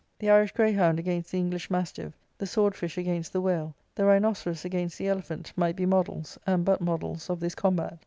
[0.17, 4.65] The Irish greyhound against the English mastiff, the sword fish against the whale, the rhinoceros
[4.65, 7.99] against the elephant, might be models, and but models, of this combat.